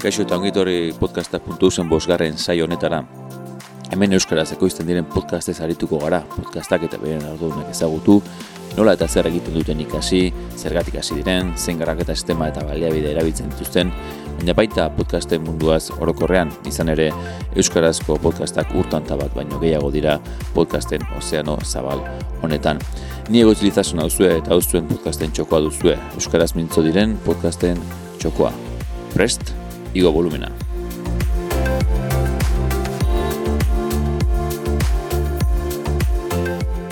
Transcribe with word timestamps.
Kaixo 0.00 0.24
eta 0.24 0.36
ongitorri 0.38 0.94
podcasta.u 0.96 1.70
zen 1.70 1.88
bosgarren 1.90 2.38
saio 2.38 2.64
honetara. 2.64 3.02
Hemen 3.92 4.14
Euskaraz 4.16 4.52
ekoizten 4.54 4.86
diren 4.88 5.04
podcastez 5.10 5.58
arituko 5.60 5.98
gara, 6.00 6.22
podcastak 6.36 6.86
eta 6.86 6.98
beren 7.02 7.26
ardunak 7.26 7.68
ezagutu, 7.72 8.20
nola 8.78 8.94
eta 8.96 9.08
zer 9.08 9.26
egiten 9.28 9.58
duten 9.58 9.80
ikasi, 9.82 10.22
zergatik 10.56 10.96
hasi 11.02 11.18
diren, 11.18 11.52
zein 11.58 11.78
garrak 11.82 12.00
eta 12.06 12.14
sistema 12.14 12.48
eta 12.48 12.64
baliabide 12.64 13.10
erabiltzen 13.12 13.50
dituzten, 13.50 13.90
baina 14.40 14.54
baita 14.56 14.86
podcasten 14.96 15.42
munduaz 15.44 15.90
orokorrean, 16.00 16.48
izan 16.64 16.88
ere 16.88 17.10
Euskarazko 17.60 18.16
podcastak 18.24 18.72
urtan 18.72 19.04
bat 19.10 19.34
baino 19.36 19.58
gehiago 19.60 19.90
dira 19.92 20.18
podcasten 20.54 21.04
ozeano 21.18 21.58
zabal 21.64 22.00
honetan. 22.42 22.80
Ni 23.28 23.42
ego 23.42 23.52
utilizazun 23.52 24.00
hau 24.00 24.08
eta 24.08 24.54
hau 24.54 24.60
podcasten 24.88 25.30
txokoa 25.32 25.60
duzue, 25.60 25.98
Euskaraz 26.14 26.54
mintzo 26.54 26.82
diren 26.82 27.18
podcasten 27.26 27.76
txokoa. 28.18 28.52
Prest, 29.12 29.52
igo 29.92 30.10
volumena. 30.12 30.59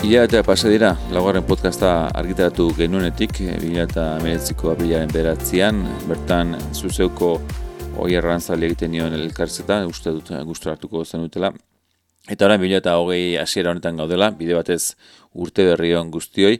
Ila 0.09 0.23
eta 0.25 0.39
pasa 0.41 0.65
dira, 0.73 0.87
laugarren 1.13 1.43
podcasta 1.45 2.07
argitaratu 2.17 2.63
genuenetik, 2.73 3.43
bila 3.61 3.83
eta 3.83 4.05
meretziko 4.23 4.71
apilaren 4.71 5.11
beratzean, 5.13 5.83
bertan 6.09 6.55
zuzeuko 6.73 7.27
hoi 7.93 8.15
errantzali 8.17 8.65
egiten 8.65 8.89
nion 8.89 9.13
elkarzeta, 9.13 9.77
uste 9.85 10.09
dut 10.15 10.31
guztu 10.47 10.71
hartuko 10.71 11.03
zen 11.05 11.27
dutela. 11.27 11.51
Eta 12.25 12.47
orain 12.47 12.57
bila 12.63 12.79
eta 12.81 12.95
hogei 12.97 13.37
hasiera 13.37 13.69
honetan 13.69 14.01
gaudela, 14.01 14.31
bide 14.39 14.57
batez 14.57 14.95
urte 15.35 15.67
berri 15.67 15.93
hon 15.93 16.09
guztioi, 16.09 16.57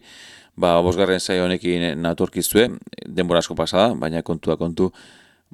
ba, 0.54 0.76
bosgarren 0.86 1.18
saio 1.18 1.50
honekin 1.50 1.88
natorkizue, 2.04 2.68
denbora 3.08 3.42
asko 3.42 3.58
pasada, 3.58 3.96
baina 3.98 4.22
kontua 4.22 4.60
kontu, 4.62 4.92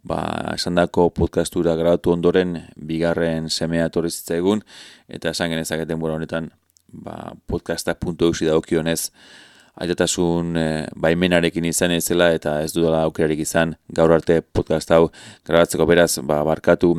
ba, 0.03 0.20
esan 0.58 0.83
dako 0.83 1.14
podcastura 1.16 1.80
grabatu 1.80 2.11
ondoren, 2.11 2.58
bigarren 2.75 3.48
semea 3.48 3.88
torrizitza 3.88 4.36
egun, 4.36 4.67
eta 5.08 5.31
esan 5.31 5.55
genezak 5.55 5.88
denbora 5.88 6.20
honetan, 6.20 6.52
ba, 6.91 7.33
podcasta 7.47 7.95
puntu 7.95 8.31
eusi 8.31 8.47
daukionez 8.50 9.11
aitatasun 9.75 10.55
e, 10.58 10.67
baimenarekin 10.95 11.66
izan 11.67 11.92
ezela 11.95 12.31
eta 12.36 12.61
ez 12.64 12.72
dudala 12.75 13.03
aukerarik 13.08 13.42
izan 13.44 13.75
gaur 13.89 14.14
arte 14.16 14.39
podcast 14.42 14.92
hau 14.92 15.09
grabatzeko 15.47 15.86
beraz 15.86 16.14
ba, 16.23 16.44
barkatu 16.47 16.94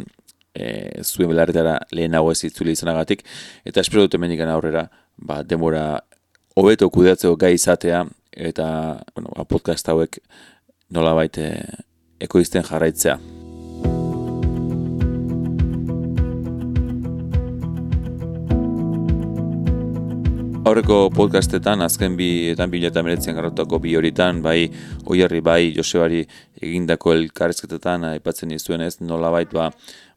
e, 0.55 1.03
zuen 1.03 1.33
belarretara 1.33 1.79
lehenago 1.93 2.33
ez 2.33 2.43
itzuli 2.51 2.77
izanagatik 2.77 3.25
eta 3.65 3.81
espero 3.81 4.05
dut 4.05 4.19
emendikan 4.21 4.53
aurrera 4.53 4.89
ba, 5.17 5.43
demora 5.43 5.87
hobeto 6.57 6.91
kudeatzeko 6.91 7.37
gai 7.41 7.55
izatea 7.57 8.05
eta 8.37 8.69
bueno, 9.15 9.33
ba, 9.37 9.49
podcast 9.49 9.89
hauek 9.89 10.21
nola 10.93 11.17
baite 11.17 11.51
ekoizten 12.21 12.65
jarraitzea. 12.65 13.19
Aurreko 20.67 21.13
podcastetan, 21.15 21.79
azken 21.85 22.17
bi 22.19 22.49
eta 22.51 22.65
bila 22.67 22.89
eta 22.91 23.03
meretzean 23.07 23.37
garratuako 23.39 23.79
bi 23.85 23.93
horitan, 23.95 24.41
bai 24.43 24.65
oierri, 25.07 25.39
bai 25.39 25.69
Josebari 25.77 26.25
egindako 26.59 27.13
elkarrezketetan, 27.15 28.09
aipatzen 28.09 28.51
izuen 28.51 28.83
ez, 28.83 28.97
nola 28.99 29.31
bait, 29.31 29.53
ba, 29.55 29.69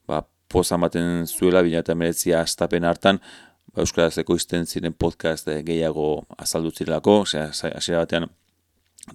ba, 0.09 0.23
poza 0.49 0.79
maten 0.81 1.27
zuela 1.27 1.61
bila 1.61 1.83
eta 1.83 1.93
meretzia 1.93 2.41
astapen 2.41 2.89
hartan, 2.89 3.21
ba, 3.75 3.83
Euskaraz 3.85 4.17
ekoizten 4.23 4.65
ziren 4.65 4.97
podcast 4.97 5.53
gehiago 5.69 6.07
azaldu 6.41 6.73
zirelako, 6.73 7.19
hasiera 7.29 8.01
batean 8.01 8.25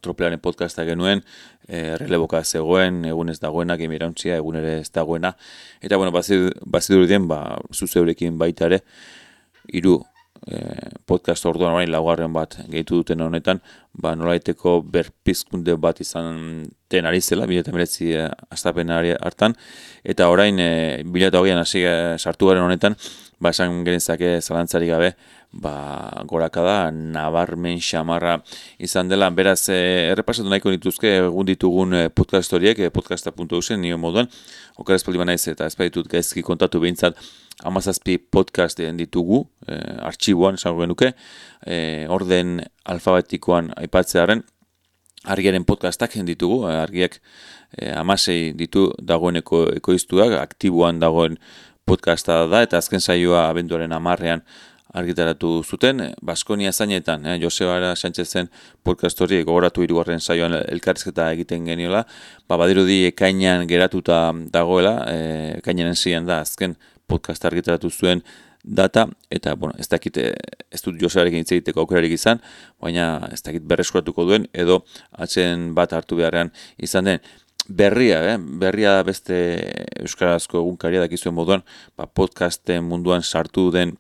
tropelaren 0.06 0.38
podcasta 0.38 0.86
genuen, 0.86 1.26
e, 1.66 1.96
releboka 1.98 2.44
zegoen, 2.44 3.02
egun 3.10 3.34
ez 3.34 3.40
dagoena, 3.42 3.74
gemirauntzia, 3.82 4.38
egun 4.38 4.62
ere 4.62 4.78
ez 4.86 4.90
dagoena, 4.94 5.34
eta 5.82 5.98
bueno, 5.98 6.14
bazidur 6.14 7.10
den, 7.10 7.26
ba, 7.26 7.58
zuzeurekin 7.74 8.38
baita 8.38 8.70
ere, 8.70 8.84
hiru 9.74 10.04
e, 10.46 10.60
podcast 11.06 11.46
orduan 11.46 11.74
orain 11.74 11.90
laugarren 11.90 12.32
bat 12.32 12.56
gehitu 12.70 13.00
duten 13.00 13.20
honetan, 13.20 13.60
ba 13.92 14.14
nolaiteko 14.18 14.80
berpizkunde 14.82 15.76
bat 15.80 16.00
izan 16.00 16.64
ten 16.88 17.06
ari 17.06 17.20
zela, 17.20 17.46
bila 17.46 17.64
eta 17.64 17.72
meretzi 17.72 18.12
e, 18.12 18.28
hartan, 19.20 19.54
eta 20.04 20.28
orain 20.28 20.58
e, 20.58 21.02
bila 21.04 21.28
eta 21.32 21.40
hogeian 21.40 21.58
hasi 21.58 21.84
e, 21.84 22.18
sartu 22.18 22.50
garen 22.50 22.64
honetan, 22.64 22.96
ba 23.40 23.50
esan 23.50 23.84
genezake 23.84 24.40
zalantzari 24.40 24.88
gabe, 24.88 25.14
ba 25.54 26.24
goraka 26.26 26.62
da, 26.66 26.76
nabarmen 26.90 27.78
xamarra 27.78 28.40
izan 28.82 29.08
dela, 29.08 29.30
beraz 29.30 29.68
e, 29.68 29.78
errepasatu 30.10 30.50
nahiko 30.50 30.72
nituzke 30.74 31.12
egun 31.20 31.46
ditugun 31.46 31.94
e, 31.94 32.02
podcast 32.10 32.52
horiek, 32.52 32.80
e, 32.82 32.90
podcasta.usen 32.90 33.80
nio 33.80 33.98
moduan, 33.98 34.30
okar 34.82 34.98
espaldi 34.98 35.22
naiz 35.24 35.44
eta 35.48 35.68
espaitut 35.70 36.10
gaizki 36.10 36.42
kontatu 36.42 36.82
behintzat, 36.82 37.20
amazazpi 37.62 38.18
podcast 38.18 38.82
ditugu, 38.98 39.44
e, 39.68 39.78
artxiboan, 40.10 40.58
esango 40.58 40.82
genuke, 40.82 41.14
e, 41.66 41.78
orden 42.10 42.58
alfabetikoan 42.84 43.70
aipatzearen, 43.78 44.42
argiaren 45.24 45.64
podcastak 45.64 46.16
ditugu, 46.26 46.68
eh, 46.68 46.82
argiak 46.82 47.20
e, 47.76 47.90
amasei 47.92 48.52
ditu 48.56 48.90
dagoeneko 49.00 49.66
ekoiztuak, 49.76 50.36
aktiboan 50.40 51.00
dagoen 51.00 51.38
podcasta 51.84 52.46
da, 52.48 52.62
eta 52.64 52.78
azken 52.78 53.00
saioa 53.00 53.48
abenduaren 53.48 53.92
amarrean 53.92 54.44
argitaratu 54.94 55.62
zuten, 55.64 56.00
Baskonia 56.22 56.72
zainetan, 56.72 57.26
eh, 57.26 57.38
Josebara 57.42 57.94
Sánchezen 57.96 58.48
podcast 58.82 59.20
hori 59.20 59.42
gogoratu 59.42 59.82
irugarren 59.82 60.20
saioan 60.20 60.54
elkarrizketa 60.54 61.30
egiten 61.34 61.66
geniola, 61.66 62.04
ba, 62.48 62.56
badirudi 62.56 63.04
ekainan 63.10 63.66
geratuta 63.66 64.32
dagoela, 64.52 64.96
e, 65.10 65.18
ekainaren 65.58 65.96
zian 65.96 66.26
da, 66.26 66.40
azken 66.46 66.76
podcast 67.06 67.44
argitaratu 67.44 67.90
zuen 67.90 68.22
data, 68.64 69.08
eta, 69.30 69.54
bueno, 69.54 69.74
ez 69.78 69.88
dakit, 69.88 70.16
eh, 70.16 70.32
ez 70.70 70.80
dut 70.82 71.00
Josearekin 71.00 71.42
hitz 71.42 71.52
egiteko 71.52 71.84
aukerarik 71.84 72.14
izan, 72.14 72.40
baina 72.80 73.28
ez 73.32 73.42
dakit 73.42 73.66
berreskuratuko 73.66 74.24
duen, 74.24 74.46
edo 74.54 74.84
atzen 75.12 75.74
bat 75.74 75.92
hartu 75.92 76.16
beharrean 76.16 76.52
izan 76.78 77.10
den, 77.10 77.20
berria, 77.68 78.22
eh? 78.34 78.38
berria 78.38 79.02
beste 79.02 79.36
Euskarazko 80.00 80.60
egunkaria 80.60 81.00
dakizuen 81.00 81.34
moduan, 81.34 81.64
ba, 81.96 82.06
podcasten 82.06 82.84
munduan 82.84 83.22
sartu 83.22 83.70
den 83.72 83.96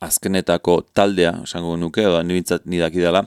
azkenetako 0.00 0.80
taldea, 0.94 1.34
esango 1.44 1.76
nuke, 1.76 2.02
edo 2.02 2.22
nibintzat 2.22 2.66
nidaki 2.66 3.02
dela, 3.02 3.24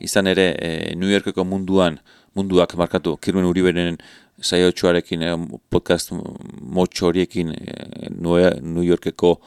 izan 0.00 0.26
ere, 0.26 0.52
e, 0.58 0.94
New 0.96 1.10
Yorkeko 1.10 1.44
munduan, 1.44 2.00
munduak 2.36 2.74
markatu, 2.76 3.16
Kirmen 3.16 3.48
Uriberen 3.48 3.96
saiotxoarekin, 4.40 5.22
eh, 5.22 5.36
podcast 5.70 6.12
motxo 6.60 7.06
horiekin 7.08 7.54
eh, 7.54 8.10
New 8.10 8.84
Yorkeko 8.84 9.40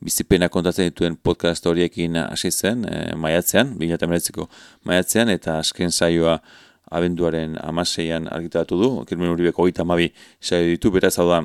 bizipena 0.00 0.48
kontatzen 0.48 0.88
dituen 0.88 1.16
podcast 1.16 1.66
horiekin 1.66 2.16
hasi 2.16 2.50
zen, 2.50 2.86
eh, 2.88 3.14
maiatzean, 3.16 3.76
2008ko 3.78 4.48
maiatzean, 4.84 5.28
eta 5.28 5.58
azken 5.60 5.92
saioa 5.92 6.38
abenduaren 6.90 7.58
amaseian 7.60 8.28
argitaratu 8.32 8.80
du, 8.80 8.90
Kirmen 9.06 9.30
Uribeko 9.30 9.62
oita 9.68 9.82
amabi 9.82 10.10
saio 10.40 10.72
ditu, 10.72 10.90
beraz 10.90 11.18
hau 11.18 11.28
da, 11.28 11.42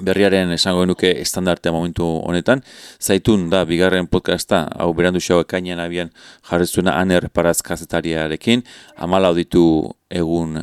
berriaren 0.00 0.52
esango 0.54 0.86
genuke 0.86 1.10
estandartea 1.20 1.72
momentu 1.72 2.06
honetan. 2.24 2.62
Zaitun 3.00 3.50
da, 3.50 3.64
bigarren 3.68 4.08
podcasta, 4.08 4.64
hau 4.78 4.92
berandu 4.96 5.20
xau 5.20 5.42
ekainan 5.42 5.82
abian 5.84 6.12
jarrezuena 6.48 6.96
aner 7.00 7.28
paraz 7.28 7.60
kazetariarekin, 7.62 8.64
amala 8.96 9.34
ditu 9.36 9.92
egun 10.10 10.60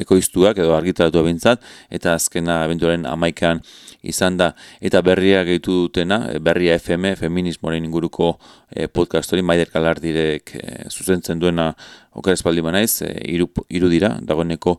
ekoiztuak 0.00 0.58
edo 0.58 0.74
argitaratu 0.76 1.22
bintzat, 1.24 1.62
eta 1.92 2.14
azkena 2.16 2.62
abentuaren 2.64 3.06
amaikan 3.08 3.60
izan 4.02 4.38
da. 4.40 4.52
Eta 4.80 5.02
berria 5.04 5.42
gehitu 5.44 5.86
dutena, 5.86 6.22
eh, 6.32 6.38
berria 6.38 6.78
FM, 6.78 7.14
feminismoaren 7.20 7.84
inguruko 7.84 8.38
e, 8.70 8.86
podcast 8.88 9.32
hori, 9.32 9.42
maider 9.42 9.68
kalardirek 9.72 10.54
e, 10.56 10.62
zuzentzen 10.88 11.40
duena 11.40 11.74
okar 12.16 12.34
espaldi 12.34 12.64
banaiz, 12.64 13.02
e, 13.02 13.12
iru, 13.34 13.50
iru 13.68 13.92
dira, 13.92 14.16
dagoeneko 14.22 14.78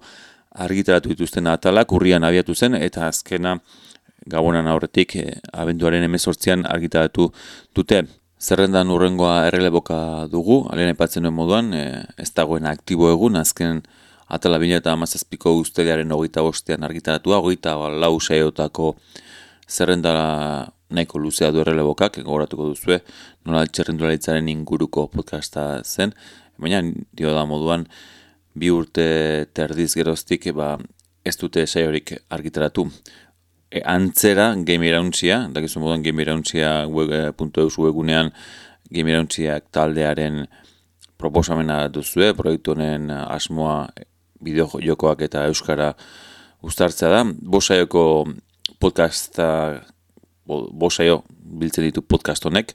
argitaratu 0.51 1.13
dituzten 1.13 1.47
atalak, 1.47 1.91
urrian 1.91 2.23
abiatu 2.23 2.55
zen, 2.55 2.75
eta 2.75 3.07
azkena 3.07 3.57
gabonan 4.27 4.67
aurretik 4.67 5.15
e, 5.15 5.25
abenduaren 5.53 6.03
emezortzian 6.03 6.65
argitaratu 6.65 7.31
dute. 7.75 8.03
Zerrendan 8.41 8.89
urrengoa 8.89 9.45
erreleboka 9.47 10.27
dugu, 10.31 10.63
alen 10.73 10.89
epatzen 10.95 11.23
duen 11.23 11.35
moduan, 11.37 11.73
ez 11.73 12.31
dagoen 12.33 12.65
aktibo 12.65 13.11
egun, 13.11 13.37
azken 13.37 13.83
atala 14.31 14.57
bine 14.57 14.79
eta 14.79 14.95
amazazpiko 14.95 15.53
usteliaren 15.59 16.11
hogeita 16.15 16.41
bostean 16.41 16.83
argitaratua, 16.87 17.37
hogeita 17.37 17.75
lau 18.01 18.15
saiotako 18.19 18.95
zerrendara 19.69 20.71
nahiko 20.91 21.19
luzea 21.19 21.51
du 21.51 21.61
errelebokak, 21.63 22.19
gogoratuko 22.23 22.71
duzue, 22.71 22.99
nola 23.45 23.65
txerrendularitzaren 23.67 24.49
inguruko 24.51 25.07
podcasta 25.11 25.65
zen, 25.83 26.15
baina 26.59 26.81
dio 27.15 27.35
da 27.35 27.45
moduan, 27.47 27.85
bi 28.53 28.71
urte 28.71 29.47
terdiz 29.53 29.93
geroztik, 29.95 30.49
ba, 30.55 30.75
ez 31.25 31.35
dute 31.37 31.65
saiorik 31.67 32.15
argitaratu. 32.29 32.87
E, 33.71 33.79
antzera, 33.87 34.51
game 34.67 34.89
irauntzia, 34.89 35.45
dakizu 35.53 35.79
moduan 35.79 36.03
game 36.03 36.21
irauntzia 36.25 36.87
web, 36.91 37.11
e, 37.11 37.29
web, 37.31 38.33
gimirauntziak 38.91 39.69
taldearen 39.71 40.45
proposamena 41.21 41.85
duzue, 41.87 42.33
proiektu 42.35 42.75
honen 42.75 43.09
asmoa 43.11 43.85
bideo 44.43 44.81
jokoak 44.83 45.21
eta 45.27 45.45
euskara 45.47 45.93
ustartzea 46.65 47.11
da. 47.13 47.21
Bosaioko 47.25 48.03
podcasta, 48.81 49.47
bosaio 50.47 51.21
biltzen 51.61 51.87
ditu 51.87 52.01
podcast 52.01 52.45
honek, 52.49 52.73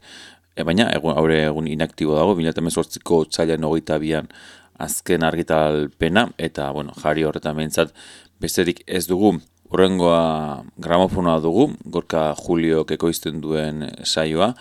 e, 0.55 0.64
baina 0.64 0.88
egun, 0.94 1.17
aurre 1.19 1.43
egun 1.50 1.69
inaktibo 1.69 2.17
dago, 2.17 2.37
2018ko 2.38 3.25
txailan 3.28 3.67
hogeita 3.69 3.99
bian 4.00 4.31
azken 4.78 5.25
argitalpena, 5.25 6.28
eta 6.38 6.70
bueno, 6.73 6.94
jari 7.02 7.25
horretan 7.25 7.56
behintzat 7.56 7.94
besterik 8.40 8.82
ez 8.87 9.06
dugu. 9.06 9.37
Horrengoa 9.67 10.62
gramofonoa 10.78 11.40
dugu, 11.43 11.73
gorka 11.90 12.28
Julio 12.38 12.84
ekoizten 12.87 13.40
duen 13.43 13.82
saioa, 14.05 14.52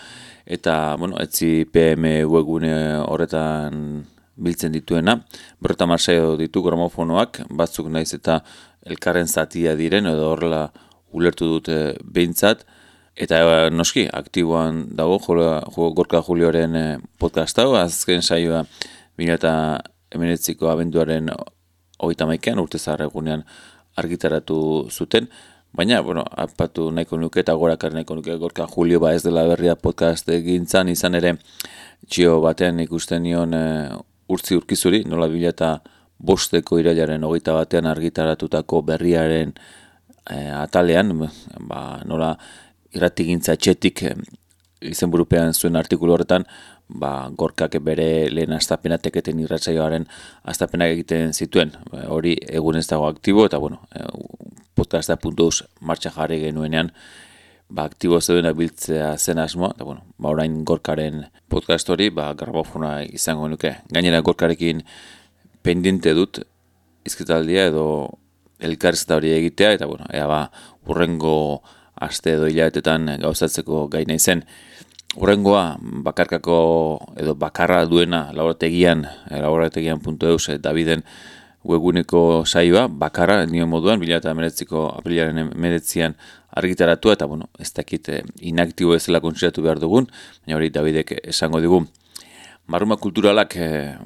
eta, 0.45 0.95
bueno, 0.97 1.19
etzi 1.21 1.65
PM 1.69 2.07
webgune 2.25 2.73
horretan 3.05 4.05
biltzen 4.35 4.73
dituena, 4.73 5.19
berretan 5.61 5.91
marsaio 5.93 6.33
ditu 6.39 6.63
gramofonoak, 6.65 7.43
batzuk 7.49 7.91
naiz 7.93 8.09
eta 8.17 8.39
elkarren 8.85 9.27
zatia 9.27 9.75
diren, 9.77 10.09
edo 10.09 10.31
horrela 10.31 10.71
ulertu 11.13 11.53
dute 11.53 11.77
behintzat, 12.03 12.65
Eta 13.15 13.37
e, 13.39 13.67
noski, 13.71 14.09
aktiboan 14.11 14.81
dago 14.97 15.21
jo, 15.23 15.87
Gorka 15.95 16.19
Julioren 16.19 16.75
e, 16.75 16.85
podcast 17.17 17.59
hau, 17.63 17.69
azken 17.79 18.19
saioa 18.21 18.65
2000 19.15 19.94
emeretziko 20.15 20.71
abenduaren 20.71 21.29
hogeita 21.99 22.27
maikan, 22.29 22.59
urte 22.59 22.79
zaharregunean 22.79 23.43
argitaratu 23.95 24.57
zuten, 24.91 25.29
baina, 25.75 26.01
bueno, 26.01 26.23
apatu 26.31 26.89
nahiko 26.91 27.17
nuke 27.19 27.41
eta 27.43 27.53
gorakar 27.59 27.93
nahiko 27.93 28.15
nuke 28.15 28.35
gorka 28.39 28.67
Julio 28.67 28.99
ba 28.99 29.13
ez 29.13 29.23
dela 29.23 29.43
berria 29.47 29.75
podcast 29.75 30.29
egintzan, 30.29 30.89
izan 30.89 31.15
ere 31.19 31.35
txio 32.07 32.39
batean 32.43 32.79
ikusten 32.79 33.23
nion 33.23 33.53
e, 33.53 33.65
urtzi 34.31 34.55
urkizuri, 34.55 35.03
nola 35.09 35.27
bila 35.31 35.51
eta 35.51 35.71
bosteko 36.19 36.79
irailaren 36.79 37.23
hogeita 37.27 37.55
batean 37.57 37.89
argitaratutako 37.91 38.81
berriaren 38.87 39.51
e, 40.31 40.37
atalean, 40.61 41.11
ba, 41.67 41.81
nola 42.07 42.35
irratigintza 42.95 43.57
txetik 43.59 44.03
e, 44.03 44.13
eh, 44.15 44.41
izenburupean 44.95 45.53
zuen 45.53 45.75
artikulu 45.75 46.15
horretan, 46.15 46.45
ba, 46.87 47.29
gorkak 47.33 47.77
bere 47.83 48.29
lehen 48.29 48.53
astapena 48.53 48.97
teketen 49.01 49.39
irratzaioaren 49.43 50.07
astapenak 50.43 50.93
egiten 50.95 51.33
zituen. 51.33 51.73
Ba, 51.91 52.05
hori 52.13 52.35
egun 52.47 52.77
ez 52.79 52.87
dago 52.87 53.07
aktibo 53.09 53.45
eta 53.49 53.59
bueno, 53.61 53.81
e, 53.95 54.05
podcasta 54.75 55.17
puntuz 55.17 55.63
martxa 55.81 56.11
jarri 56.15 56.41
genuenean 56.43 56.91
ba, 57.69 57.85
aktibo 57.85 58.19
zeudenak 58.21 58.57
biltzea 58.57 59.15
zen 59.17 59.39
asmoa, 59.39 59.73
eta 59.75 59.87
bueno, 59.87 60.05
ba, 60.17 60.29
orain 60.29 60.63
gorkaren 60.65 61.25
podcast 61.49 61.89
hori, 61.89 62.09
ba, 62.13 62.31
grabofona 62.37 62.99
izango 63.05 63.49
nuke. 63.49 63.75
Gainera 63.91 64.21
gorkarekin 64.21 64.83
pendiente 65.65 66.13
dut 66.13 66.43
izketaldia 67.05 67.67
edo 67.71 67.87
elkarrizta 68.59 69.17
hori 69.17 69.33
egitea, 69.35 69.73
eta 69.79 69.89
bueno, 69.89 70.05
ea 70.13 70.27
ba, 70.29 70.45
urrengo 70.87 71.63
aste 71.95 72.35
edo 72.35 72.47
hilabetetan 72.51 73.15
gauzatzeko 73.23 73.87
gaina 73.91 74.17
izen. 74.17 74.43
Urrengoa, 75.15 75.77
bakarkako 75.79 76.55
edo 77.15 77.35
bakarra 77.39 77.85
duena 77.87 78.33
laborategian, 78.35 79.05
eh, 79.29 79.39
laborategian.eus, 79.39 80.49
eh, 80.49 80.57
Daviden 80.59 81.05
webuneko 81.63 82.43
saioa, 82.45 82.87
bakarra 82.87 83.45
nio 83.45 83.65
moduan, 83.65 83.99
bila 83.99 84.17
eta 84.19 84.33
meretziko 84.35 84.89
aprilaren 84.91 85.53
meretzian 85.55 86.17
argitaratu, 86.51 87.11
eta 87.11 87.25
bueno, 87.25 87.47
ez 87.59 87.71
dakit 87.73 88.09
eh, 88.09 88.23
inaktibo 88.41 88.95
ezela 88.95 89.21
kontsiratu 89.23 89.63
behar 89.63 89.79
dugun, 89.79 90.09
baina 90.43 90.59
hori 90.59 90.69
Davidek 90.69 91.15
esango 91.23 91.63
digu. 91.63 91.85
Marruma 92.67 92.97
kulturalak, 92.97 93.55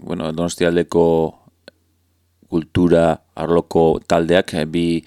bueno, 0.04 0.32
donostialdeko 0.32 1.04
kultura 2.50 3.22
arloko 3.34 4.00
taldeak, 4.06 4.54
bi 4.68 5.02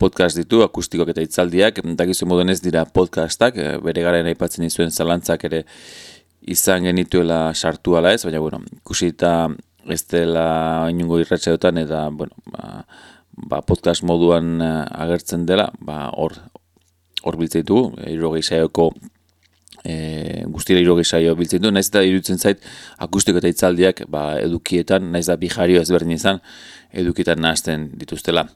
podcast 0.00 0.38
ditu, 0.38 0.62
akustikoak 0.64 1.12
eta 1.12 1.24
itzaldiak, 1.24 1.82
dakizu 1.98 2.28
moduen 2.28 2.52
ez 2.52 2.60
dira 2.64 2.86
podcastak, 2.88 3.58
eh, 3.60 3.76
bere 3.84 4.04
garen 4.06 4.28
aipatzen 4.30 4.64
izuen 4.64 4.90
zalantzak 4.90 5.44
ere 5.50 5.64
izan 6.54 6.88
genituela 6.88 7.52
sartu 7.54 7.98
ala 7.98 8.14
ez, 8.16 8.24
baina, 8.24 8.40
bueno, 8.40 8.62
ikusi 8.80 9.12
eta 9.12 9.34
ez 9.90 10.02
dela 10.08 10.46
inungo 10.92 11.20
irratxeotan 11.20 11.82
eta, 11.84 12.06
bueno, 12.16 12.32
ba, 12.54 12.84
ba 13.50 13.60
podcast 13.66 14.06
moduan 14.08 14.56
eh, 14.64 14.74
agertzen 15.04 15.46
dela, 15.46 15.70
ba, 15.78 16.06
hor, 16.16 16.38
hor 17.22 17.40
biltzen 17.40 17.66
du, 17.68 17.84
irrogei 18.08 18.42
saioko, 18.42 18.90
e, 19.84 20.44
guztira 20.52 20.80
irrogei 20.80 21.04
saio 21.04 21.34
biltzen 21.36 21.62
du, 21.62 21.70
naiz 21.72 21.88
eta 21.88 22.02
irutzen 22.04 22.38
zait 22.38 22.64
akustiko 23.04 23.40
eta 23.40 23.52
itzaldiak 23.52 24.04
ba, 24.12 24.24
edukietan, 24.40 25.10
naiz 25.12 25.26
da 25.28 25.36
bijario 25.40 25.80
ezberdin 25.80 26.16
izan, 26.16 26.40
edukietan 26.92 27.40
nahazten 27.44 27.90
dituztela 28.00 28.48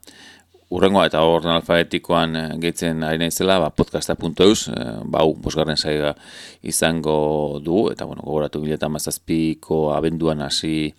urrengoa 0.71 1.07
eta 1.09 1.23
orden 1.29 1.53
alfabetikoan 1.55 2.37
eh, 2.37 2.47
gehitzen 2.63 3.03
ari 3.05 3.21
naizela, 3.21 3.59
ba, 3.63 3.71
podcasta.eus, 3.75 4.69
e, 4.73 4.87
ba, 5.13 5.25
bosgarren 5.45 5.77
saiga 5.77 6.15
izango 6.63 7.61
dugu, 7.65 7.91
eta, 7.93 8.07
bueno, 8.09 8.25
gogoratu 8.25 8.63
gila 8.65 8.79
eta 8.79 8.89
mazazpiko 8.89 9.93
abenduan 9.95 10.43
hasi 10.43 10.95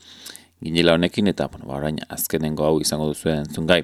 ginela 0.63 0.95
honekin, 0.95 1.31
eta, 1.33 1.49
bueno, 1.51 1.67
ba, 1.69 1.79
orain 1.79 1.97
azkenengo 2.09 2.67
hau 2.67 2.77
izango 2.81 3.09
duzuen 3.09 3.49
zungai. 3.49 3.81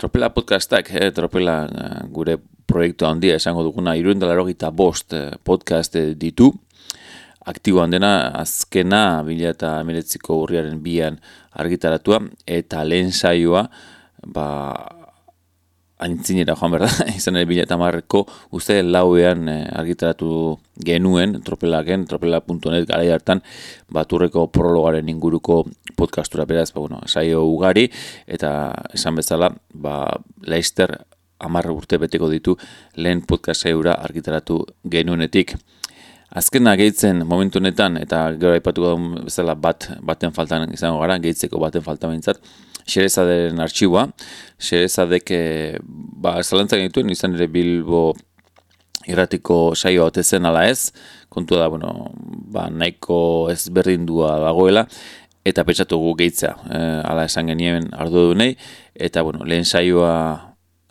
Tropela 0.00 0.32
podcastak, 0.34 0.90
eh, 0.96 1.10
tropela 1.16 1.60
gure 2.10 2.38
proiektu 2.70 3.06
handia 3.06 3.36
esango 3.36 3.64
duguna, 3.66 3.96
iruendalaro 3.98 4.46
gita 4.48 4.70
bost 4.70 5.14
podcast 5.44 5.96
ditu, 6.16 6.52
aktiboan 7.50 7.90
dena 7.90 8.30
azkena 8.38 9.22
bila 9.26 9.50
eta 9.50 9.74
emiretziko 9.82 10.36
urriaren 10.44 10.78
bian 10.84 11.18
argitaratua, 11.58 12.20
eta 12.46 12.84
lehen 12.86 13.12
saioa, 13.12 13.66
ba, 14.26 14.46
aintzinera 16.00 16.56
joan 16.56 16.74
berda, 16.74 16.88
izan 17.18 17.36
ere 17.36 17.46
bila 17.48 17.64
eta 17.66 17.76
uste 18.56 18.82
lauean 18.82 19.48
e, 19.48 19.56
argitaratu 19.68 20.58
genuen 20.84 21.40
tropelaken, 21.44 22.06
tropela.net 22.08 22.88
gara 22.88 23.04
hartan 23.14 23.42
baturreko 23.92 24.46
prologaren 24.48 25.08
inguruko 25.08 25.64
podcastura 25.96 26.44
beraz, 26.44 26.72
ba, 26.72 26.80
bueno, 26.80 27.00
saio 27.06 27.44
ugari 27.44 27.90
eta 28.26 28.72
esan 28.94 29.16
bezala 29.16 29.50
ba, 29.74 30.06
Leister 30.42 30.96
amar 31.40 31.70
urte 31.72 31.98
beteko 31.98 32.28
ditu 32.28 32.56
lehen 32.96 33.22
podcast 33.22 33.62
saiura 33.64 33.94
argitaratu 33.94 34.64
genuenetik. 34.84 35.56
Azkena 36.30 36.76
gehitzen 36.78 37.24
momentu 37.26 37.58
honetan 37.58 37.96
eta 37.98 38.28
gero 38.38 38.54
aipatuko 38.54 38.92
da 38.92 39.22
bezala 39.26 39.54
bat 39.54 39.88
baten 40.00 40.32
faltan 40.32 40.70
izango 40.72 41.00
gara, 41.00 41.18
gehitzeko 41.18 41.58
baten 41.58 41.82
falta 41.82 42.06
behintzat, 42.06 42.38
xerezaderen 42.88 43.60
artxiboa. 43.60 44.08
Xerezadek, 44.60 45.30
e, 45.30 45.78
ba, 46.20 46.38
zalantzak 46.42 46.82
genituen, 46.82 47.10
izan 47.10 47.36
ere 47.38 47.48
Bilbo 47.50 48.10
irratiko 49.08 49.72
saio 49.74 50.04
bat 50.06 50.20
ezen 50.20 50.46
ala 50.46 50.66
ez, 50.68 50.90
kontu 51.32 51.58
da, 51.58 51.68
bueno, 51.72 52.10
ba, 52.52 52.68
nahiko 52.70 53.48
ez 53.52 53.62
berdindua 53.72 54.36
dagoela, 54.44 54.84
eta 55.46 55.64
pentsatu 55.64 55.98
gu 56.02 56.14
gehitzea, 56.20 56.52
e, 56.68 56.82
ala 57.08 57.24
esan 57.28 57.48
genien 57.52 57.88
ardu 57.96 58.30
dunei, 58.30 58.52
eta, 58.94 59.24
bueno, 59.26 59.46
lehen 59.48 59.64
saioa 59.64 60.14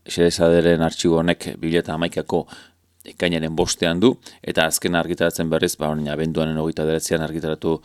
xerezaderen 0.10 0.82
artxibo 0.82 1.20
honek 1.22 1.52
bileta 1.62 1.94
amaikako 1.94 2.48
ekainaren 3.10 3.56
bostean 3.56 4.02
du, 4.02 4.16
eta 4.42 4.66
azken 4.70 4.98
argitaratzen 4.98 5.50
berriz, 5.50 5.76
ba, 5.80 5.92
abenduanen 6.14 6.58
hogeita 6.58 6.88
deretzean 6.90 7.24
argitaratu 7.26 7.80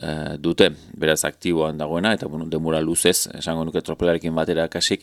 Eh, 0.00 0.36
dute, 0.40 0.70
beraz 0.96 1.26
aktiboan 1.28 1.76
dagoena, 1.76 2.14
eta 2.16 2.24
bueno, 2.26 2.46
demura 2.48 2.78
luzez, 2.80 3.26
esango 3.36 3.66
nuke 3.68 3.82
tropelarekin 3.84 4.32
batera 4.32 4.64
kasik, 4.72 5.02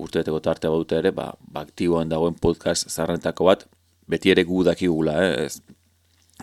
urteeteko 0.00 0.38
tartea 0.40 0.70
dute 0.72 0.96
ere, 0.96 1.10
ba, 1.12 1.26
ba 1.52 1.66
aktiboan 1.66 2.08
dagoen 2.08 2.38
podcast 2.40 2.88
zarrentako 2.88 3.44
bat, 3.44 3.66
beti 4.08 4.32
ere 4.32 4.46
gu 4.48 4.62
dakigula, 4.64 5.18
eh? 5.20 5.44
ez, 5.44 5.60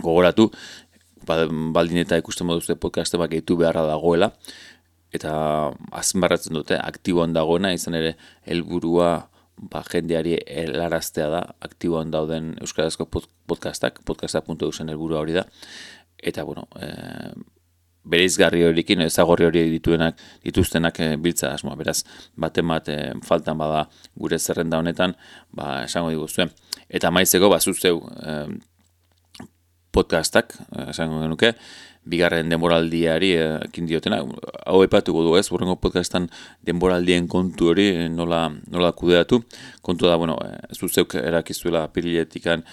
gogoratu, 0.03 0.51
ba, 1.25 1.39
baldin 1.73 2.03
eta 2.03 2.19
ikusten 2.21 2.45
moduzte 2.45 2.75
podcaste 2.77 3.17
bat 3.17 3.33
gehitu 3.33 3.57
beharra 3.57 3.87
dagoela, 3.89 4.29
eta 5.09 5.33
azmarratzen 6.03 6.53
dute, 6.61 6.77
aktiboan 6.77 7.33
dagoena, 7.33 7.73
izan 7.73 7.97
ere, 7.97 8.13
helburua 8.45 9.09
ba, 9.57 9.81
jendeari 9.89 10.37
helaraztea 10.45 11.31
da, 11.33 11.41
aktiboan 11.65 12.13
dauden 12.13 12.53
Euskarazko 12.61 13.09
podcastak, 13.09 14.03
podcasta.eu 14.05 14.69
zen 14.69 14.93
helburua 14.93 15.25
hori 15.25 15.41
da, 15.41 15.47
eta, 16.21 16.45
bueno, 16.45 16.69
eh, 16.77 17.33
bereizgarri 18.05 18.63
horikin 18.67 19.01
ezagorri 19.05 19.47
hori 19.47 19.65
dituenak 19.73 20.19
dituztenak 20.45 20.99
e, 20.99 21.09
biltza 21.21 21.53
asmoa. 21.53 21.77
Beraz 21.79 22.01
baten 22.37 22.67
bat 22.69 22.89
e, 22.89 22.99
faltan 23.25 23.57
bada 23.59 23.85
gure 24.15 24.39
zerrenda 24.39 24.79
honetan 24.81 25.15
ba 25.53 25.83
esango 25.85 26.13
diguzue. 26.13 26.47
Eta 26.89 27.11
maizeko 27.11 27.49
ba 27.51 27.59
zuzeu 27.59 27.99
e, 28.21 28.37
podcastak 29.95 30.53
esango 30.89 31.21
genuke 31.23 31.53
bigarren 32.05 32.51
denboraldiari 32.51 33.31
ekin 33.65 33.87
diotena. 33.89 34.19
Hau 34.67 34.81
epatuko 34.85 35.23
du 35.25 35.37
ez? 35.39 35.47
Burrengo 35.49 35.77
podcastan 35.81 36.27
denboraldien 36.67 37.27
kontu 37.31 37.71
hori 37.71 37.87
nola, 38.13 38.49
nola 38.69 38.91
kudeatu. 38.93 39.41
Kontu 39.81 40.11
da 40.11 40.19
bueno 40.21 40.37
e, 40.45 40.53
zuzeuk 40.77 41.17
erakizuela 41.23 41.87
piriletikan 41.93 42.65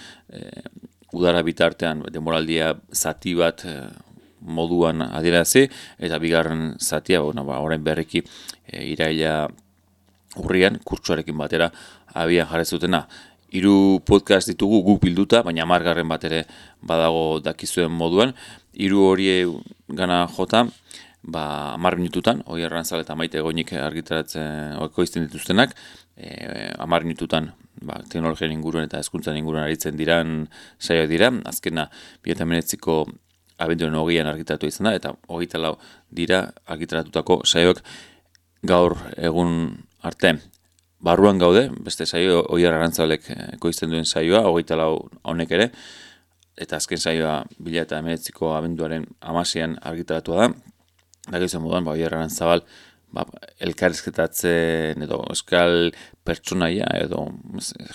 udara 1.12 1.42
bitartean 1.44 2.02
demoraldia 2.12 2.72
zati 2.92 3.34
bat 3.36 3.64
e, 3.68 3.76
moduan 4.42 5.02
adierazi 5.02 5.68
eta 5.98 6.18
bigarren 6.18 6.76
zatia 6.78 7.20
bueno, 7.20 7.44
ba, 7.44 7.60
orain 7.60 7.82
berriki 7.84 8.22
e, 8.66 8.84
iraila 8.92 9.48
urrian 10.36 10.78
kurtsuarekin 10.84 11.36
batera 11.38 11.70
abian 12.14 12.48
jarri 12.48 12.64
zutena 12.64 13.06
hiru 13.52 14.00
podcast 14.04 14.48
ditugu 14.48 14.82
guk 14.82 15.02
bilduta 15.02 15.42
baina 15.42 15.62
hamargarren 15.62 16.08
bat 16.08 16.24
ere 16.24 16.44
badago 16.80 17.40
dakizuen 17.40 17.92
moduan 17.92 18.32
hiru 18.72 19.04
hori 19.10 19.28
gana 19.88 20.26
jota 20.26 20.66
ba 21.22 21.76
10 21.78 21.98
minututan 22.00 22.42
hoi 22.46 22.62
errantzal 22.66 23.00
eta 23.00 23.14
maite 23.14 23.38
egoinik 23.38 23.72
argitaratzen 23.78 24.78
oikoizten 24.82 25.28
dituztenak 25.28 25.76
eh 26.16 26.72
10 26.78 27.04
minututan 27.04 27.52
ba, 27.80 28.00
teknologian 28.08 28.52
inguruan 28.54 28.86
eta 28.86 29.00
hezkuntzan 29.02 29.36
inguruan 29.38 29.66
aritzen 29.66 29.96
diran 29.98 30.46
saio 30.78 31.06
dira. 31.10 31.30
Azkena, 31.48 31.88
2019ko 32.24 33.06
abenduren 33.64 33.96
hogeian 33.98 34.28
argitaratu 34.30 34.68
izan 34.68 34.90
da, 34.90 34.94
eta 34.98 35.14
hogeita 35.28 35.60
lau 35.60 35.76
dira 36.10 36.44
argitaratutako 36.66 37.42
saioak 37.46 37.82
gaur 38.62 38.96
egun 39.16 39.54
arte. 40.02 40.36
Barruan 41.02 41.38
gaude, 41.38 41.66
beste 41.82 42.06
saio 42.06 42.44
oiar 42.54 42.76
arantzalek 42.76 43.26
koizten 43.62 43.90
duen 43.90 44.06
saioa, 44.06 44.44
hogeita 44.46 44.78
lau 44.78 45.08
honek 45.26 45.50
ere, 45.58 45.70
eta 46.62 46.78
azken 46.78 47.00
saioa 47.00 47.40
bila 47.58 47.82
eta 47.82 47.98
emeretziko 47.98 48.52
abenduaren 48.54 49.08
amasian 49.32 49.74
argitaratua 49.82 50.44
da. 50.46 50.52
Dago 51.32 51.46
moduan, 51.62 51.84
ba, 51.86 51.94
oiar 51.94 52.14
arantzabal, 52.14 52.62
ba, 53.14 53.26
elkarrizketatzen 53.62 55.04
edo 55.06 55.20
euskal 55.30 55.92
pertsonaia 56.26 56.88
edo 57.02 57.26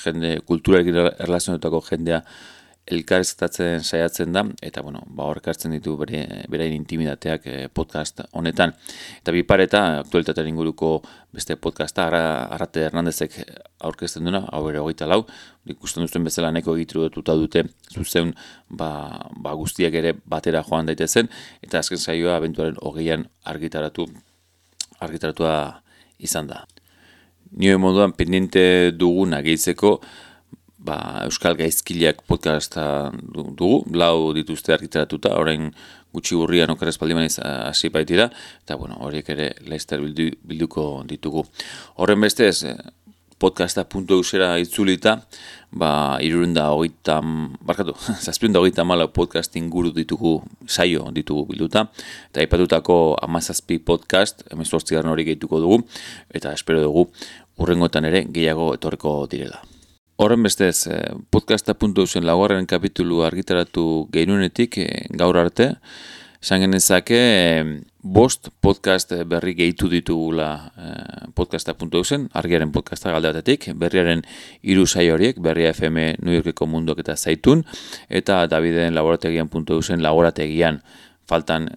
jende 0.03 0.37
kulturarekin 0.47 0.99
erlazionetako 1.09 1.81
jendea 1.89 2.21
elkarrizketatzen 2.87 3.83
saiatzen 3.83 4.31
da 4.33 4.43
eta 4.63 4.81
bueno, 4.81 5.01
ba 5.07 5.27
horrekartzen 5.27 5.73
ditu 5.75 5.95
bere 5.99 6.21
berain 6.51 6.73
intimidateak 6.75 7.47
eh, 7.51 7.67
podcast 7.73 8.21
honetan. 8.31 8.73
Eta 9.19 9.33
bi 9.35 9.43
pareta 9.47 9.81
aktualitatearen 10.03 10.53
inguruko 10.53 10.91
beste 11.35 11.57
podcasta 11.59 12.07
Ara, 12.07 12.21
Arrate 12.55 12.85
Hernandezek 12.87 13.35
aurkezten 13.87 14.23
duena, 14.25 14.45
hau 14.51 14.63
ere 14.69 14.79
24, 14.83 15.25
ikusten 15.73 16.05
duzuen 16.05 16.29
bezala 16.29 16.51
neko 16.55 16.77
egiturututa 16.77 17.35
dute 17.35 17.65
zuzen 17.91 18.33
ba, 18.69 18.89
ba 19.35 19.53
guztiak 19.59 19.93
ere 19.99 20.15
batera 20.25 20.63
joan 20.63 20.87
daitezen 20.87 21.29
eta 21.61 21.83
azken 21.83 21.99
saioa 21.99 22.37
abentuaren 22.39 22.79
hogeian 22.81 23.27
argitaratu 23.43 24.07
argitaratua 25.03 25.83
izan 26.17 26.47
da. 26.47 26.63
Nio 27.57 27.77
moduan 27.79 28.11
pendiente 28.11 28.91
duguna 28.91 29.39
gehitzeko, 29.45 29.99
ba, 30.87 30.97
Euskal 31.27 31.57
Gaizkileak 31.59 32.23
podcasta 32.27 33.11
dugu, 33.35 33.83
lau 33.91 34.31
dituzte 34.35 34.73
argitaratuta, 34.75 35.33
orain 35.35 35.71
gutxi 36.15 36.37
burrian 36.39 36.71
okarez 36.73 36.95
paldiman 36.99 37.27
hasi 37.27 37.91
baitira, 37.93 38.29
eta 38.63 38.77
bueno, 38.79 38.97
horiek 39.03 39.29
ere 39.35 39.51
laizter 39.67 40.01
bildu, 40.03 40.31
bilduko 40.47 40.87
ditugu. 41.09 41.43
Horren 41.99 42.23
bestez, 42.23 42.63
podcasta.eusera 43.37 44.55
itzulita, 44.63 45.17
ba, 45.69 45.91
irurunda 46.25 46.69
hogeita, 46.73 47.19
barkatu, 47.67 47.93
zazpiunda 48.25 48.63
hogeita 48.63 48.87
mala 48.87 49.09
podcast 49.11 49.59
inguru 49.59 49.91
ditugu, 49.93 50.39
saio 50.65 51.11
ditugu 51.13 51.49
bilduta, 51.51 51.89
eta 52.31 52.47
ipatutako 52.47 53.17
amazazpi 53.27 53.81
podcast, 53.91 54.47
emezortzi 54.55 54.97
hori 54.97 55.27
gehituko 55.27 55.61
dugu, 55.61 55.83
eta 56.33 56.55
espero 56.55 56.81
dugu, 56.81 57.09
urrengoetan 57.57 58.05
ere 58.05 58.25
gehiago 58.31 58.73
etorreko 58.77 59.19
direla. 59.29 59.65
Horren 60.17 60.41
bestez, 60.41 60.87
eh, 60.89 61.13
podcasta.eusen 61.29 62.25
laguarren 62.25 62.65
kapitulu 62.65 63.19
argitaratu 63.21 64.07
gehinunetik 64.09 64.79
eh, 64.81 65.03
gaur 65.13 65.37
arte, 65.37 65.67
esan 66.41 66.63
genezake, 66.63 67.19
bost 68.01 68.49
podcast 68.65 69.13
berri 69.29 69.53
gehitu 69.59 69.85
ditugula 69.91 70.47
eh, 70.73 71.27
podcasta.eusen, 71.37 72.31
argiaren 72.33 72.73
podcasta 72.73 73.13
galdeatetik, 73.13 73.69
berriaren 73.77 74.25
iru 74.63 74.87
sai 74.87 75.11
horiek, 75.13 75.37
berria 75.37 75.69
FM 75.75 76.15
New 76.25 76.33
Yorkeko 76.33 76.65
munduak 76.65 77.05
eta 77.05 77.13
zaitun, 77.13 77.61
eta 78.09 78.47
Daviden 78.49 78.97
laborategian.eusen 78.97 80.01
laborategian. 80.01 80.81
Faltan 81.29 81.69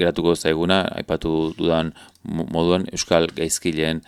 geratuko 0.00 0.32
zaiguna, 0.32 0.86
aipatu 0.96 1.52
dudan 1.58 1.92
moduan 2.24 2.88
Euskal 2.88 3.28
Gaizkileen 3.36 4.00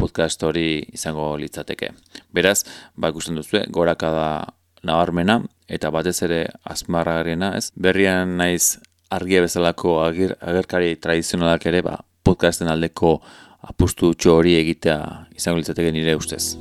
podcast 0.00 0.42
hori 0.42 0.80
izango 0.96 1.34
litzateke. 1.40 1.92
Beraz, 2.32 2.64
ba 2.96 3.10
ikusten 3.12 3.36
duzu, 3.38 3.60
gorakada 3.68 4.54
nabarmena, 4.86 5.40
eta 5.68 5.90
batez 5.92 6.16
ere 6.26 6.46
azmarragarriena, 6.64 7.52
ez? 7.58 7.68
Berrian 7.76 8.36
naiz 8.40 8.78
argia 9.12 9.42
bezalako 9.44 10.00
ager, 10.06 10.36
agerkari 10.40 10.96
tradizionalak 10.96 11.66
ere 11.68 11.84
ba, 11.84 11.98
podcasten 12.24 12.70
aldeko 12.72 13.18
apustu 13.60 14.14
hori 14.32 14.56
egitea 14.56 15.00
izango 15.36 15.60
litzateke 15.60 15.92
nire 15.92 16.16
ustez. 16.16 16.56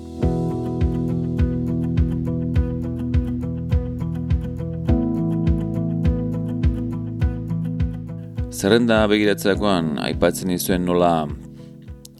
Zerrenda 8.59 9.05
begiratzerakoan 9.07 9.93
aipatzen 10.03 10.49
izuen 10.51 10.83
nola 10.83 11.13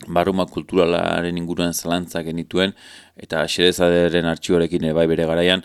baruma 0.10 0.46
kulturalaren 0.50 1.38
inguruan 1.38 1.74
zalantzak 1.74 2.26
genituen 2.30 2.74
eta 3.18 3.46
xerezaderen 3.48 4.28
artxiborekin 4.32 4.90
bai 4.98 5.08
bere 5.12 5.28
garaian 5.30 5.64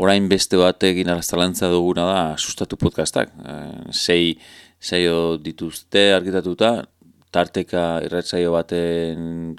orain 0.00 0.28
beste 0.30 0.56
batekin 0.60 1.10
araztalantza 1.10 1.70
duguna 1.70 2.06
da 2.06 2.20
sustatu 2.38 2.76
podcastak. 2.76 3.30
E, 3.30 3.54
sei 3.92 4.38
saio 4.80 5.36
dituzte 5.36 6.10
argitatuta, 6.14 6.86
tarteka 7.30 8.00
irratsaio 8.06 8.54
baten 8.54 9.56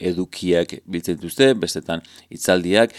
edukiak 0.00 0.78
biltzen 0.88 1.18
dituzte, 1.18 1.52
bestetan 1.54 2.02
hitzaldiak 2.32 2.94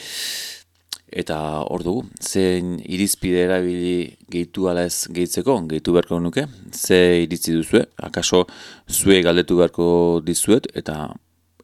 eta 1.12 1.38
hor 1.68 1.84
dugu, 1.84 2.06
zein 2.24 2.78
irizpide 2.88 3.44
erabili 3.44 4.18
gehitu 4.32 4.70
ala 4.72 4.86
ez 4.88 5.08
gehitzeko, 5.12 5.58
gehitu 5.68 5.92
beharko 5.96 6.20
nuke, 6.24 6.46
ze 6.72 7.24
iritzi 7.26 7.54
duzue, 7.58 7.84
akaso 8.00 8.46
zue 8.88 9.20
galdetu 9.26 9.58
beharko 9.60 10.22
dizuet, 10.24 10.72
eta 10.74 11.12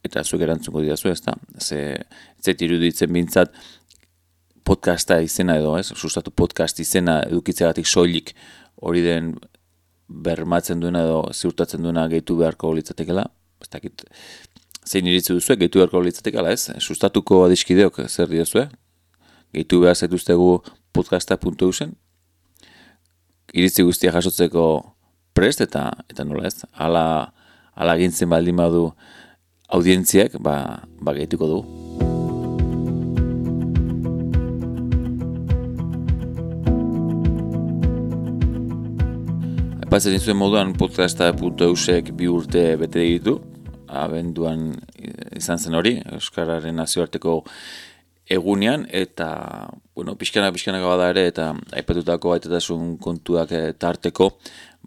eta 0.07 0.23
zuek 0.23 0.43
erantzuko 0.45 0.81
dira 0.83 0.95
zu, 0.97 1.09
ezta? 1.11 1.33
Ze, 1.59 1.79
ze 2.43 2.55
iruditzen 2.67 3.11
bintzat, 3.11 3.55
podcasta 4.67 5.19
izena 5.23 5.57
edo, 5.59 5.75
ez? 5.79 5.91
Sustatu 5.95 6.31
podcast 6.31 6.79
izena 6.83 7.21
edukitzegatik 7.27 7.87
soilik 7.87 8.33
hori 8.83 9.03
den 9.05 9.31
bermatzen 10.07 10.79
duena 10.83 11.03
edo 11.07 11.21
ziurtatzen 11.33 11.83
duena 11.83 12.07
gehitu 12.11 12.37
beharko 12.39 12.73
litzatekela. 12.75 13.25
Ez 13.63 13.69
dakit, 13.73 14.03
zein 14.87 15.07
iritzu 15.07 15.37
duzu, 15.37 15.55
gehitu 15.59 15.81
beharko 15.81 16.03
litzatekela, 16.03 16.51
ez? 16.55 16.83
Sustatuko 16.83 17.45
adiskideok 17.47 18.03
zer 18.07 18.31
diozue? 18.31 18.67
Gehitu 19.55 19.79
behar 19.79 19.95
zaituztegu 19.95 20.59
podcasta.eusen? 20.91 21.93
Iritzi 23.55 23.85
guztia 23.87 24.11
jasotzeko 24.11 24.63
prest 25.37 25.63
eta 25.63 25.85
eta 26.11 26.25
nola 26.27 26.49
ez? 26.49 26.65
Ala, 26.75 27.31
ala 27.71 27.95
gintzen 27.95 28.27
baldin 28.27 28.59
badu 28.59 28.89
audientziak, 29.71 30.35
ba, 30.43 30.83
ba 30.99 31.15
gehituko 31.15 31.47
dugu. 31.47 31.63
Aipatzen 39.87 40.17
dizuen 40.17 40.41
moduan 40.43 40.75
podcasta.eusek 40.75 42.11
bi 42.19 42.27
urte 42.27 42.73
bete 42.83 42.99
ditu, 42.99 43.39
abenduan 43.87 44.73
izan 45.37 45.57
zen 45.57 45.79
hori, 45.79 45.95
Euskararen 46.11 46.75
nazioarteko 46.75 47.39
egunean, 48.29 48.85
eta, 48.91 49.69
bueno, 49.95 50.15
pixkana 50.19 50.51
pixkana 50.51 50.81
gaba 50.83 50.97
da 50.99 51.09
ere, 51.13 51.27
eta 51.31 51.51
aipatutako 51.79 52.33
aitetasun 52.35 52.97
kontuak 53.03 53.53
eh, 53.55 53.73
tarteko, 53.79 54.31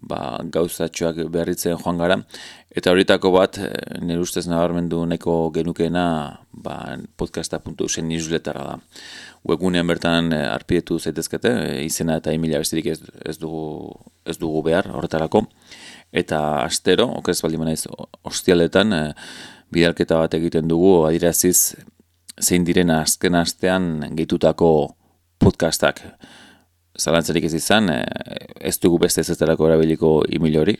ba, 0.01 0.39
gauzatxoak 0.53 1.23
berritzen 1.33 1.77
joan 1.81 1.99
gara, 2.01 2.17
eta 2.69 2.93
horietako 2.93 3.33
bat, 3.33 3.57
eh, 3.61 3.99
nire 4.01 4.21
ustez 4.21 4.45
nabarmendu 4.49 5.01
neko 5.09 5.35
genukena, 5.55 6.05
ba, 6.53 6.77
podcasta.eusen 7.17 8.07
newslettera 8.09 8.65
da 8.69 8.79
webgunean 9.47 9.87
bertan 9.89 10.29
e, 10.35 10.41
arpidetu 10.45 10.99
zaitezkete, 10.99 11.51
izena 11.81 12.19
eta 12.21 12.33
emila 12.35 12.59
besterik 12.61 12.91
ez, 12.93 12.99
ez, 13.25 13.39
dugu, 13.41 13.95
ez 14.21 14.37
dugu 14.37 14.61
behar 14.67 14.91
horretarako. 14.93 15.47
Eta 16.13 16.41
astero, 16.61 17.07
okrez 17.17 17.39
baldin 17.41 17.63
naiz 17.65 17.87
ostialetan, 18.27 18.93
bidalketa 19.73 20.19
bat 20.21 20.37
egiten 20.37 20.69
dugu, 20.69 21.07
adiraziz 21.07 21.73
zein 22.39 22.65
direna 22.65 23.01
azken 23.01 23.35
astean 23.35 24.15
gehitutako 24.15 24.95
podcastak. 25.41 26.03
Zalantzarik 26.99 27.47
ez 27.47 27.53
izan, 27.55 27.89
ez 28.59 28.77
dugu 28.79 28.99
beste 28.99 29.21
ez 29.21 29.41
erabiliko 29.41 30.23
e 30.27 30.57
hori, 30.59 30.77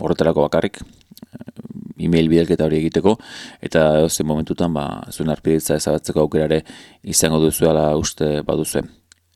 horretarako 0.00 0.42
bakarrik, 0.48 0.80
e-mail 2.02 2.28
bidalketa 2.28 2.64
hori 2.64 2.78
egiteko, 2.78 3.16
eta 3.60 4.08
zen 4.08 4.26
momentutan, 4.26 4.72
ba, 4.74 5.02
zuen 5.10 5.30
arpiditza 5.30 5.76
ezabatzeko 5.76 6.20
aukerare 6.20 6.62
izango 7.02 7.40
duzuela 7.40 7.96
uste 7.96 8.42
baduzue. 8.42 8.82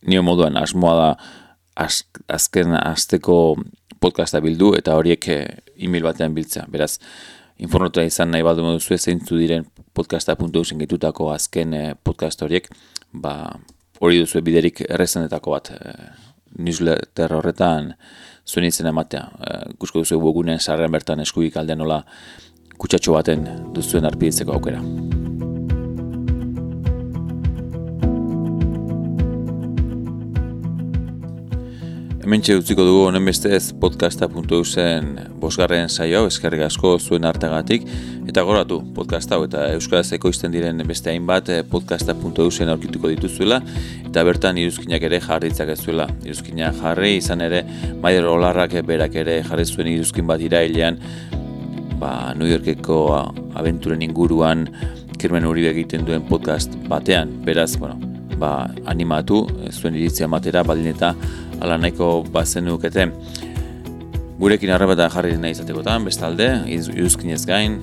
nio 0.07 0.23
moduan 0.23 0.57
asmoa 0.57 0.95
da 0.95 1.09
azken 2.29 2.75
azteko 2.79 3.57
podcasta 4.01 4.41
bildu 4.41 4.75
eta 4.79 4.95
horiek 4.95 5.29
e, 5.29 5.39
email 5.83 6.05
batean 6.07 6.35
biltzea. 6.35 6.67
Beraz, 6.71 6.99
informatua 7.59 8.05
izan 8.07 8.31
nahi 8.35 8.45
baldu 8.45 8.67
duzu 8.67 8.99
zeintzu 8.99 9.39
diren 9.41 9.67
podcasta.eusen 9.97 10.79
gitutako 10.79 11.31
azken 11.33 11.75
e, 11.75 11.83
podcast 11.95 12.43
horiek, 12.43 12.69
ba, 13.13 13.57
hori 14.01 14.21
duzu 14.21 14.43
biderik 14.45 14.83
errezenetako 14.89 15.57
bat 15.57 15.73
e, 15.73 15.95
newsletter 16.59 17.37
horretan 17.39 17.93
zuen 18.47 18.69
izen 18.69 18.91
ematea. 18.93 19.29
E, 19.41 19.61
Gusko 19.81 20.05
duzu 20.05 20.21
gugunen 20.21 20.61
sarren 20.61 20.93
bertan 20.93 21.25
eskubik 21.25 21.57
aldean 21.57 21.81
nola 21.85 22.03
kutsatxo 22.77 23.17
baten 23.17 23.47
duzuen 23.75 24.05
arpiditzeko 24.05 24.59
aukera. 24.59 24.83
Hemen 32.27 32.43
utziko 32.43 32.83
dugu 32.83 33.05
honen 33.07 33.23
bestez 33.23 33.69
podcasta.eu 33.79 34.65
zen 34.67 35.13
bosgarren 35.39 35.87
saio, 35.87 36.25
eskerrik 36.27 36.65
asko 36.67 36.97
zuen 36.99 37.23
artegatik, 37.29 37.85
eta 38.27 38.43
goratu 38.43 38.81
podcasta 38.97 39.39
eta 39.45 39.61
Euskaraz 39.77 40.11
ekoizten 40.17 40.51
diren 40.51 40.83
beste 40.89 41.13
hainbat 41.13 41.53
eh, 41.55 41.61
podcasta.eu 41.71 42.49
zen 42.51 42.73
aurkituko 42.73 43.13
dituzuela, 43.13 43.61
eta 44.09 44.27
bertan 44.27 44.59
iruzkinak 44.59 45.07
ere 45.07 45.23
jarritzak 45.23 45.71
ez 45.77 45.79
zuela. 45.85 46.09
Iruzkinak 46.27 46.83
jarri 46.83 47.13
izan 47.21 47.47
ere, 47.47 47.63
maider 48.03 48.27
olarrak 48.33 48.75
berak 48.91 49.15
ere 49.23 49.39
jarri 49.47 49.69
zuen 49.71 49.95
iruzkin 49.95 50.27
bat 50.27 50.43
irailean, 50.43 50.99
ba, 52.03 52.35
New 52.35 52.51
Yorkeko 52.51 53.01
abenturen 53.55 54.03
inguruan, 54.03 54.67
kirmen 55.15 55.47
hori 55.47 55.71
egiten 55.71 56.03
duen 56.03 56.27
podcast 56.27 56.75
batean, 56.91 57.39
beraz, 57.47 57.77
bueno, 57.79 58.03
ba, 58.37 58.67
animatu, 58.91 59.45
zuen 59.71 59.95
iritzia 59.95 60.27
matera, 60.27 60.67
baldin 60.67 60.91
eta 60.91 61.15
ala 61.61 61.79
nahiko 61.79 62.25
bazen 62.33 62.67
nukete 62.69 63.09
gurekin 64.39 64.71
harrapatan 64.71 65.11
jarri 65.11 65.37
nahi 65.41 65.55
izatekotan, 65.57 66.05
bestalde, 66.05 66.49
iruzkin 66.69 67.33
ez 67.33 67.45
gain, 67.49 67.79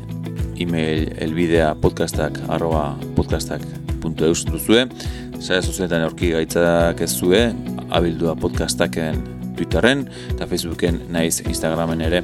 e-mail 0.62 1.08
elbidea 1.26 1.74
podcastak 1.82 2.38
arroba 2.54 2.94
podcastak.eus 3.18 4.44
duzue, 4.52 4.86
zara 5.40 5.62
sozialetan 5.62 6.06
aurki 6.06 6.30
gaitzak 6.36 7.02
ez 7.02 7.12
zue, 7.18 7.48
abildua 7.90 8.36
podcastaken 8.38 9.24
Twitterren, 9.58 10.08
eta 10.34 10.48
Facebooken 10.50 11.00
naiz 11.14 11.42
Instagramen 11.46 12.02
ere 12.06 12.22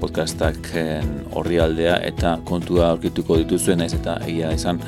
podcastaken 0.00 1.12
horri 1.36 1.60
aldea 1.60 1.96
eta 2.04 2.36
kontua 2.48 2.90
aurkituko 2.94 3.38
dituzue 3.40 3.76
naiz 3.76 3.94
eta 3.96 4.18
egia 4.26 4.52
izan 4.56 4.80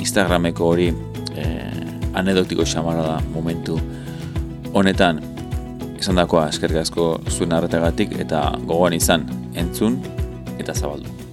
Instagrameko 0.00 0.68
hori 0.72 0.90
eh, 1.36 2.16
anedotiko 2.16 2.64
xamara 2.68 3.04
da 3.04 3.16
momentu 3.34 3.76
honetan 4.76 5.20
izan 6.00 6.20
dakoa 6.20 6.48
eskerrik 6.52 6.82
asko 6.84 7.06
zuen 7.30 7.54
arretagatik 7.56 8.18
eta 8.26 8.48
gogoan 8.64 8.96
izan 8.96 9.28
entzun 9.54 10.00
eta 10.58 10.74
zabaldu. 10.74 11.25